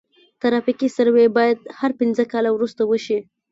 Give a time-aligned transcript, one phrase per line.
[0.41, 3.19] ترافیکي سروې باید هر پنځه کاله وروسته وشي